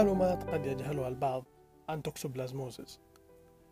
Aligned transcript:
معلومات 0.00 0.44
قد 0.50 0.66
يجهلها 0.66 1.08
البعض 1.08 1.44
عن 1.88 2.02
toxoplasmosis 2.02 3.00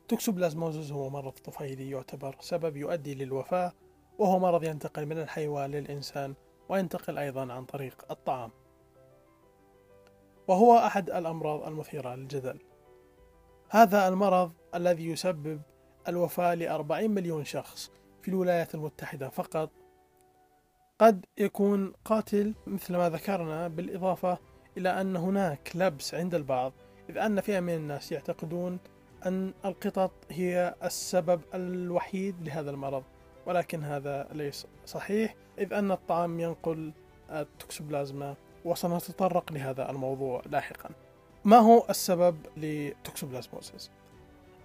toxoplasmosis 0.08 0.92
هو 0.92 1.10
مرض 1.10 1.32
طفيلي 1.32 1.90
يعتبر 1.90 2.36
سبب 2.40 2.76
يؤدي 2.76 3.14
للوفاة 3.14 3.72
وهو 4.18 4.38
مرض 4.38 4.64
ينتقل 4.64 5.06
من 5.06 5.18
الحيوان 5.18 5.70
للإنسان 5.70 6.34
وينتقل 6.68 7.18
أيضا 7.18 7.52
عن 7.52 7.64
طريق 7.64 8.04
الطعام. 8.10 8.50
وهو 10.48 10.78
أحد 10.78 11.10
الأمراض 11.10 11.66
المثيرة 11.66 12.14
للجدل. 12.14 12.58
هذا 13.70 14.08
المرض 14.08 14.52
الذي 14.74 15.06
يسبب 15.06 15.60
الوفاة 16.08 16.54
لأربعين 16.54 17.10
مليون 17.10 17.44
شخص 17.44 17.90
في 18.22 18.28
الولايات 18.28 18.74
المتحدة 18.74 19.28
فقط. 19.28 19.70
قد 20.98 21.26
يكون 21.38 21.92
قاتل 22.04 22.54
مثل 22.66 22.96
ما 22.96 23.10
ذكرنا 23.10 23.68
بالإضافة 23.68 24.38
إلى 24.78 25.00
أن 25.00 25.16
هناك 25.16 25.70
لبس 25.74 26.14
عند 26.14 26.34
البعض 26.34 26.72
إذ 27.10 27.18
أن 27.18 27.40
فئة 27.40 27.60
من 27.60 27.74
الناس 27.74 28.12
يعتقدون 28.12 28.78
أن 29.26 29.52
القطط 29.64 30.10
هي 30.30 30.74
السبب 30.84 31.40
الوحيد 31.54 32.34
لهذا 32.42 32.70
المرض 32.70 33.02
ولكن 33.46 33.84
هذا 33.84 34.28
ليس 34.32 34.66
صحيح 34.86 35.34
إذ 35.58 35.72
أن 35.72 35.90
الطعام 35.90 36.40
ينقل 36.40 36.92
التوكسوبلازما 37.30 38.34
وسنتطرق 38.64 39.52
لهذا 39.52 39.90
الموضوع 39.90 40.42
لاحقا 40.46 40.90
ما 41.44 41.56
هو 41.56 41.84
السبب 41.90 42.36
ل 42.56 42.65
toxoplasmosis؟ 42.65 43.90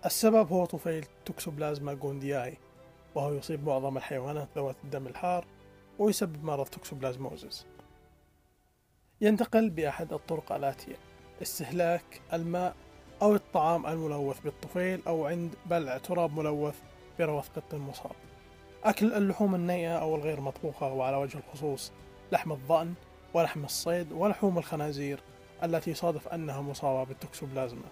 السبب 0.05 0.51
هو 0.51 0.65
طفيل 0.65 1.05
Toxoplasma 1.25 1.93
gondii 1.93 2.57
وهو 3.15 3.33
يصيب 3.33 3.67
معظم 3.67 3.97
الحيوانات 3.97 4.47
ذوات 4.55 4.75
الدم 4.83 5.07
الحار 5.07 5.45
ويسبب 5.99 6.43
مرض 6.43 6.65
toxoplasmosis 6.65 7.65
ينتقل 9.23 9.69
بأحد 9.69 10.13
الطرق 10.13 10.51
الآتية 10.51 10.95
استهلاك 11.41 12.21
الماء 12.33 12.75
أو 13.21 13.35
الطعام 13.35 13.85
الملوث 13.85 14.39
بالطفيل 14.39 15.01
أو 15.07 15.25
عند 15.25 15.55
بلع 15.65 15.97
تراب 15.97 16.39
ملوث 16.39 16.75
بروث 17.19 17.49
قط 17.49 17.75
مصاب 17.75 18.15
أكل 18.83 19.13
اللحوم 19.13 19.55
النيئة 19.55 19.97
أو 19.97 20.15
الغير 20.15 20.41
مطبوخة 20.41 20.93
وعلى 20.93 21.17
وجه 21.17 21.37
الخصوص 21.37 21.91
لحم 22.31 22.51
الضأن 22.51 22.93
ولحم 23.33 23.65
الصيد 23.65 24.11
ولحوم 24.11 24.57
الخنازير 24.57 25.19
التي 25.63 25.93
صادف 25.93 26.27
أنها 26.27 26.61
مصابة 26.61 27.03
بالتوكسوبلازما. 27.03 27.87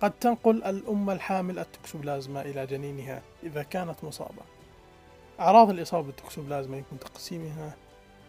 قد 0.00 0.10
تنقل 0.10 0.64
الأم 0.64 1.10
الحامل 1.10 1.58
التوكسوبلازما 1.58 2.42
إلى 2.42 2.66
جنينها 2.66 3.22
إذا 3.42 3.62
كانت 3.62 4.04
مصابة. 4.04 4.42
أعراض 5.40 5.70
الإصابة 5.70 6.06
بالتوكسوبلازما 6.06 6.76
يمكن 6.76 6.98
تقسيمها 6.98 7.76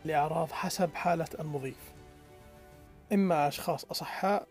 لأعراض 0.06 0.52
حسب 0.52 0.96
حالة 0.96 1.28
المضيف. 1.40 1.99
إما 3.14 3.48
أشخاص 3.48 3.86
أصحاء 3.86 4.48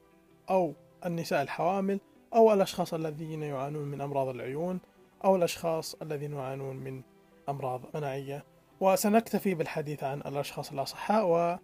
أو 0.51 0.75
النساء 1.07 1.43
الحوامل 1.43 2.01
أو 2.35 2.53
الأشخاص 2.53 2.95
الذين 2.95 3.43
يعانون 3.43 3.85
من 3.85 4.01
أمراض 4.01 4.29
العيون 4.29 4.81
أو 5.25 5.37
الأشخاص 5.37 5.95
الذين 6.03 6.33
يعانون 6.33 6.77
من 6.77 7.03
أمراض 7.49 7.83
مناعية 7.95 8.45
وسنكتفي 8.81 9.55
بالحديث 9.55 10.05
عن 10.05 10.21
الأشخاص 10.21 10.73
الأصحاء 10.73 11.59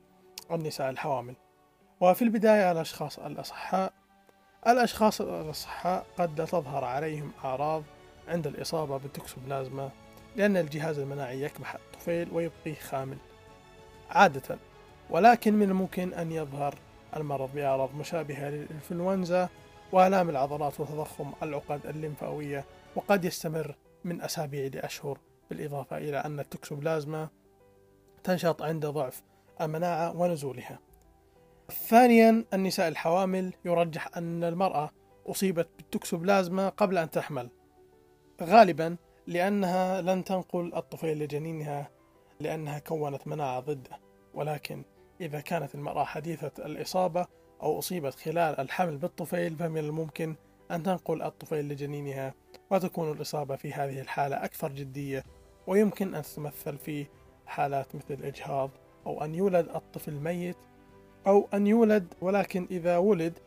والنساء 0.50 0.90
الحوامل. 0.90 1.34
وفي 2.00 2.22
البداية 2.22 2.72
الأشخاص 2.72 3.18
الأصحاء. 3.18 3.92
الأشخاص 4.66 5.20
الأصحاء 5.20 6.06
قد 6.18 6.40
لا 6.40 6.46
تظهر 6.46 6.84
عليهم 6.84 7.32
أعراض 7.44 7.82
عند 8.28 8.46
الإصابة 8.46 8.96
بالتوكسوبلازما 8.96 9.90
لأن 10.36 10.56
الجهاز 10.56 10.98
المناعي 10.98 11.42
يكبح 11.42 11.74
الطفيل 11.74 12.28
ويبقيه 12.32 12.74
خامل. 12.74 13.16
عادة 14.10 14.58
ولكن 15.10 15.54
من 15.54 15.70
الممكن 15.70 16.14
أن 16.14 16.32
يظهر 16.32 16.74
المرض 17.16 17.50
بأعراض 17.54 17.94
مشابهة 17.94 18.50
للإنفلونزا 18.50 19.48
وآلام 19.92 20.30
العضلات 20.30 20.80
وتضخم 20.80 21.32
العقد 21.42 21.86
الليمفاوية 21.86 22.64
وقد 22.96 23.24
يستمر 23.24 23.74
من 24.04 24.22
أسابيع 24.22 24.66
لأشهر. 24.66 25.18
بالإضافة 25.50 25.98
إلى 25.98 26.16
أن 26.16 26.40
التوكسوبلازما 26.40 27.28
تنشط 28.24 28.62
عند 28.62 28.86
ضعف 28.86 29.22
المناعة 29.60 30.16
ونزولها. 30.16 30.78
ثانيا 31.88 32.44
النساء 32.54 32.88
الحوامل 32.88 33.52
يرجح 33.64 34.16
أن 34.16 34.44
المرأة 34.44 34.90
أصيبت 35.26 35.68
بالتوكسوبلازما 35.76 36.68
قبل 36.68 36.98
أن 36.98 37.10
تحمل. 37.10 37.50
غالبا 38.42 38.96
لأنها 39.26 40.00
لن 40.00 40.24
تنقل 40.24 40.74
الطفيل 40.74 41.18
لجنينها 41.18 41.90
لأنها 42.40 42.78
كونت 42.78 43.28
مناعة 43.28 43.60
ضده. 43.60 43.98
ولكن 44.34 44.84
إذا 45.24 45.40
كانت 45.40 45.74
المرأة 45.74 46.04
حديثة 46.04 46.52
الإصابة 46.58 47.26
أو 47.62 47.78
أصيبت 47.78 48.14
خلال 48.14 48.60
الحمل 48.60 48.96
بالطفيل 48.96 49.56
فمن 49.56 49.78
الممكن 49.78 50.36
أن 50.70 50.82
تنقل 50.82 51.22
الطفيل 51.22 51.68
لجنينها 51.68 52.34
وتكون 52.70 53.12
الإصابة 53.12 53.56
في 53.56 53.72
هذه 53.72 54.00
الحالة 54.00 54.44
أكثر 54.44 54.72
جدية 54.72 55.24
ويمكن 55.66 56.14
أن 56.14 56.22
تتمثل 56.22 56.78
في 56.78 57.06
حالات 57.46 57.94
مثل 57.94 58.14
الإجهاض 58.14 58.70
أو 59.06 59.24
أن 59.24 59.34
يولد 59.34 59.68
الطفل 59.68 60.12
ميت 60.12 60.56
أو 61.26 61.48
أن 61.54 61.66
يولد 61.66 62.14
ولكن 62.20 62.66
إذا 62.70 62.98
ولد 62.98 63.38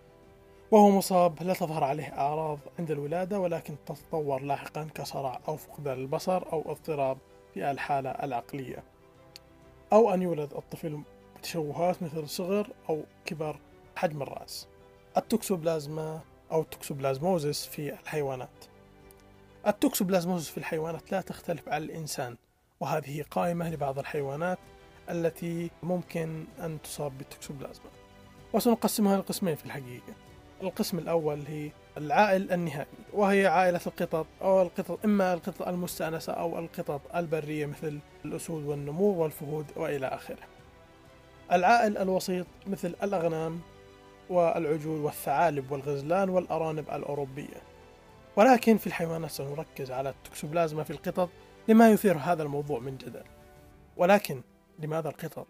وهو 0.72 0.90
مصاب 0.90 1.44
لا 1.44 1.54
تظهر 1.54 1.84
عليه 1.84 2.18
أعراض 2.18 2.60
عند 2.80 2.92
الولادة 2.92 3.40
ولكن 3.40 3.76
تتطور 3.86 4.42
لاحقا 4.42 4.88
كصرع 4.96 5.40
أو 5.48 5.58
فقدان 5.58 5.98
البصر 5.98 6.54
أو 6.54 6.72
اضطراب 6.72 7.18
في 7.54 7.72
الحالة 7.72 8.10
العقلية 8.10 8.84
أو 9.94 10.14
أن 10.14 10.22
يولد 10.22 10.54
الطفل 10.54 11.02
بتشوهات 11.48 12.04
مثل 12.04 12.30
صغر 12.30 12.68
أو 12.90 13.04
كبر 13.26 13.60
حجم 13.96 14.22
الرأس. 14.22 14.68
التوكسوبلازما 15.18 16.20
أو 16.52 16.62
ال 16.62 16.69
toxoplasmosis 16.69 17.66
في 17.66 17.94
الحيوانات. 17.94 18.66
ال 19.68 19.74
toxoplasmosis 19.74 20.50
في 20.50 20.58
الحيوانات 20.58 21.12
لا 21.12 21.22
تختلف 21.22 21.70
عن 21.70 21.84
الإنسان 21.84 22.36
وهذه 22.80 23.26
قائمة 23.32 23.70
لبعض 23.70 24.00
الحيوانات 24.00 24.58
التي 25.10 25.72
ممكن 25.84 26.46
أن 26.60 26.82
تصاب 26.82 27.18
بالتوكسوبلازما. 27.18 27.90
وسنقسمها 28.54 29.18
لقسمين 29.18 29.56
في 29.56 29.66
الحقيقة. 29.66 30.14
القسم 30.64 31.00
الأول 31.00 31.42
هي 31.48 31.72
العائل 31.98 32.52
النهائي 32.52 32.88
وهي 33.14 33.48
عائلة 33.48 33.82
القطط 33.88 34.26
أو 34.42 34.62
القطط 34.62 35.06
إما 35.06 35.34
القطط 35.34 35.68
المستأنسة 35.68 36.34
أو 36.34 36.60
القطط 36.60 37.02
البرية 37.16 37.66
مثل 37.66 38.00
الأسود 38.26 38.64
والنمور 38.66 39.18
والفهود 39.18 39.66
وإلى 39.76 40.08
آخره. 40.08 40.58
العائل 41.52 41.98
الوسيط 41.98 42.46
مثل 42.68 42.96
الأغنام 43.04 43.62
والعجول 44.30 45.00
والثعالب 45.00 45.72
والغزلان 45.72 46.30
والأرانب 46.30 46.90
الأوروبية. 46.90 47.62
ولكن 48.36 48.78
في 48.78 48.88
الحيوانات 48.88 49.32
سنركز 49.32 49.92
على 49.92 50.10
التوكسوبلازما 50.10 50.84
في 50.84 50.92
القطط 50.92 51.30
لما 51.68 51.90
يثير 51.90 52.18
هذا 52.18 52.44
الموضوع 52.44 52.80
من 52.80 52.98
جدل. 52.98 53.24
ولكن 53.98 54.42
لماذا 54.80 55.10
القطط؟ 55.10 55.48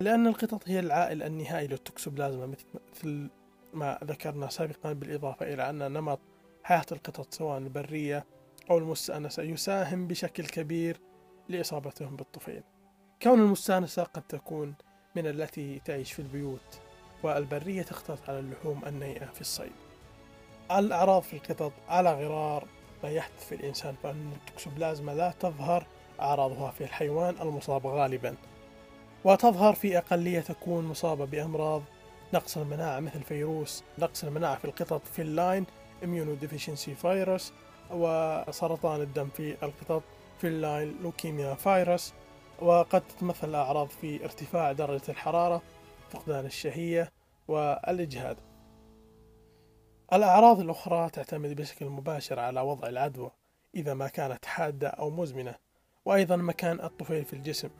لأن 0.00 0.26
القطط 0.26 0.68
هي 0.68 0.80
العائل 0.80 1.22
النهائي 1.22 1.66
للتوكسوبلازما 1.66 2.46
مثل 2.92 3.28
ما 3.74 3.98
ذكرنا 4.04 4.48
سابقا 4.48 4.92
بالإضافة 4.92 5.54
إلى 5.54 5.70
أن 5.70 5.92
نمط 5.92 6.20
حياة 6.62 6.86
القطط 6.92 7.34
سواء 7.34 7.58
البرية 7.58 8.24
أو 8.70 8.78
المستأنسة 8.78 9.42
يساهم 9.42 10.06
بشكل 10.06 10.46
كبير 10.46 11.00
لإصابتهم 11.48 12.16
بالطفيل. 12.16 12.62
كون 13.22 13.40
المستأنسة 13.40 14.02
قد 14.02 14.22
تكون 14.22 14.74
من 15.14 15.26
التي 15.26 15.80
تعيش 15.84 16.12
في 16.12 16.18
البيوت 16.18 16.80
والبرية 17.22 17.82
تختلط 17.82 18.20
على 18.28 18.38
اللحوم 18.38 18.82
النيئة 18.86 19.26
في 19.26 19.40
الصيد. 19.40 19.72
الأعراض 20.72 21.22
في 21.22 21.36
القطط 21.36 21.72
على 21.88 22.12
غرار 22.12 22.66
ما 23.02 23.10
يحدث 23.10 23.46
في 23.48 23.54
الإنسان 23.54 23.94
فإن 24.02 24.32
التوكسوبلازما 24.36 25.12
لا 25.12 25.34
تظهر 25.40 25.86
أعراضها 26.20 26.70
في 26.70 26.84
الحيوان 26.84 27.34
المصاب 27.40 27.86
غالبا. 27.86 28.34
وتظهر 29.24 29.74
في 29.74 29.98
أقلية 29.98 30.40
تكون 30.40 30.84
مصابة 30.84 31.24
بأمراض 31.24 31.82
نقص 32.34 32.56
المناعة 32.56 33.00
مثل 33.00 33.22
فيروس 33.22 33.84
نقص 33.98 34.24
المناعة 34.24 34.58
في 34.58 34.64
القطط 34.64 35.06
feline 35.06 35.66
immunodeficiency 36.02 36.90
virus 36.90 37.52
وسرطان 37.90 39.00
الدم 39.00 39.28
في 39.28 39.56
القطط 39.62 40.02
feline 40.40 40.96
leukemia 41.02 41.54
virus 41.54 42.12
وقد 42.62 43.00
تتمثل 43.00 43.48
الأعراض 43.48 43.88
في 43.88 44.24
ارتفاع 44.24 44.72
درجة 44.72 45.02
الحرارة 45.08 45.62
فقدان 46.10 46.46
الشهية 46.46 47.12
والإجهاد. 47.48 48.36
الأعراض 50.12 50.60
الأخرى 50.60 51.10
تعتمد 51.10 51.56
بشكل 51.56 51.86
مباشر 51.86 52.40
على 52.40 52.60
وضع 52.60 52.88
العدوى 52.88 53.30
إذا 53.74 53.94
ما 53.94 54.08
كانت 54.08 54.44
حادة 54.44 54.88
أو 54.88 55.10
مزمنة 55.10 55.54
وأيضا 56.04 56.36
مكان 56.36 56.80
الطفيل 56.80 57.24
في 57.24 57.32
الجسم. 57.32 57.70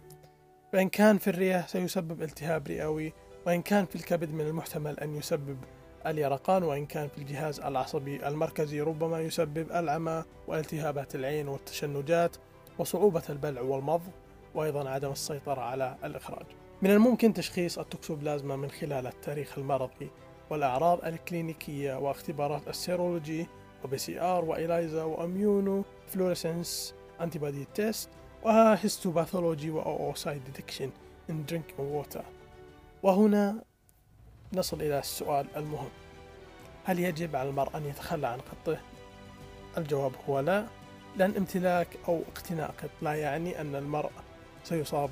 فإن 0.72 0.88
كان 0.88 1.18
في 1.18 1.30
الرئة 1.30 1.66
سيسبب 1.66 2.22
التهاب 2.22 2.68
رئوي 2.68 3.12
وإن 3.46 3.62
كان 3.62 3.86
في 3.86 3.96
الكبد 3.96 4.30
من 4.30 4.46
المحتمل 4.46 5.00
أن 5.00 5.16
يسبب 5.16 5.58
اليرقان 6.06 6.62
وإن 6.62 6.86
كان 6.86 7.08
في 7.08 7.18
الجهاز 7.18 7.60
العصبي 7.60 8.28
المركزي 8.28 8.80
ربما 8.80 9.20
يسبب 9.20 9.72
العمى 9.72 10.24
والتهابات 10.48 11.14
العين 11.14 11.48
والتشنجات 11.48 12.36
وصعوبة 12.78 13.22
البلع 13.30 13.60
والمضغ. 13.60 14.10
وأيضا 14.54 14.90
عدم 14.90 15.10
السيطرة 15.10 15.60
على 15.60 15.96
الإخراج. 16.04 16.46
من 16.82 16.90
الممكن 16.90 17.34
تشخيص 17.34 17.78
التوكسوبلازما 17.78 18.56
من 18.56 18.70
خلال 18.70 19.06
التاريخ 19.06 19.58
المرضي 19.58 20.10
والأعراض 20.50 21.04
الكلينيكية 21.04 21.94
واختبارات 21.98 22.68
ال 22.68 22.76
serology 22.76 23.38
و 23.38 23.46
PCR 23.84 24.44
و 24.44 24.52
ELISA 24.52 24.94
و 24.94 25.02
immunofluorescence 25.04 26.94
antibody 27.20 27.66
test 27.74 28.08
و 28.42 28.51
histopathology 28.51 29.70
و 29.70 29.81
oocyst 29.81 30.44
detection 30.44 30.90
in 31.30 31.52
drinking 31.52 31.78
water. 31.78 32.22
وهنا 33.02 33.62
نصل 34.52 34.82
إلى 34.82 34.98
السؤال 34.98 35.46
المهم. 35.56 35.90
هل 36.84 36.98
يجب 36.98 37.36
على 37.36 37.48
المرء 37.48 37.76
أن 37.76 37.86
يتخلى 37.86 38.26
عن 38.26 38.38
قطه؟ 38.38 38.78
الجواب 39.78 40.12
هو 40.28 40.40
لا 40.40 40.66
لأن 41.16 41.36
امتلاك 41.36 41.88
أو 42.08 42.22
اقتناء 42.32 42.70
قط 42.82 42.90
لا 43.02 43.14
يعني 43.14 43.60
أن 43.60 43.74
المرء 43.74 44.10
سيصاب. 44.64 45.10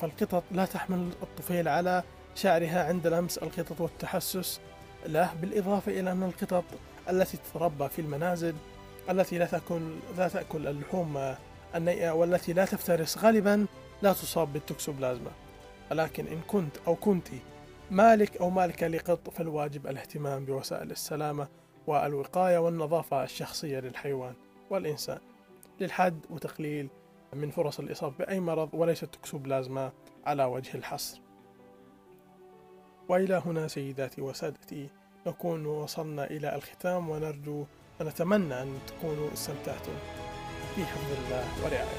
فالقطط 0.00 0.44
لا 0.50 0.64
تحمل 0.64 1.10
الطفيل 1.22 1.68
على 1.68 2.02
شعرها 2.34 2.84
عند 2.88 3.06
لمس 3.06 3.38
القطط 3.38 3.80
والتحسس 3.80 4.60
له 5.06 5.34
بالإضافة 5.34 6.00
إلى 6.00 6.12
أن 6.12 6.22
القطط 6.22 6.64
التي 7.10 7.36
تتربى 7.36 7.88
في 7.88 8.00
المنازل 8.00 8.54
التي 9.10 9.38
لا 9.38 9.46
تأكل 9.46 9.96
لا 10.16 10.28
تأكل 10.28 10.66
اللحوم 10.66 11.34
النيئة 11.74 12.10
والتي 12.10 12.52
لا 12.52 12.64
تفترس 12.64 13.18
غالبا 13.18 13.66
لا 14.02 14.12
تصاب 14.12 14.52
بالتوكسوبلازما. 14.52 15.30
ولكن 15.90 16.26
إن 16.26 16.40
كنت 16.48 16.76
أو 16.86 16.94
كنت 16.94 17.28
مالك 17.90 18.36
أو 18.36 18.50
مالكة 18.50 18.86
لقط 18.86 19.30
فالواجب 19.30 19.86
الاهتمام 19.86 20.44
بوسائل 20.44 20.90
السلامة 20.90 21.48
والوقاية 21.86 22.58
والنظافة 22.58 23.24
الشخصية 23.24 23.80
للحيوان 23.80 24.34
والإنسان. 24.70 25.18
للحد 25.80 26.20
وتقليل 26.30 26.88
من 27.34 27.50
فرص 27.50 27.80
الإصابة 27.80 28.16
بأي 28.16 28.40
مرض 28.40 28.68
وليس 28.72 29.02
التوكسوبلازما 29.02 29.92
على 30.26 30.44
وجه 30.44 30.76
الحصر. 30.76 31.20
وإلى 33.08 33.42
هنا 33.46 33.68
سيداتي 33.68 34.20
وسادتي 34.20 34.90
نكون 35.26 35.66
وصلنا 35.66 36.24
إلى 36.24 36.54
الختام 36.54 37.10
ونرجو 37.10 37.64
ونتمنى 38.00 38.62
أن 38.62 38.78
تكونوا 38.86 39.32
استمتعتم. 39.32 39.92
في 40.74 40.84
حفظ 40.84 41.12
الله 41.12 41.44
ورعايته. 41.64 41.97